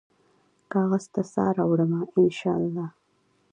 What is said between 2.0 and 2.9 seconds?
ان شا الله